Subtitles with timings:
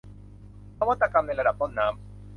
[0.77, 1.95] นวัตกรรมในระดับต้นน้ำ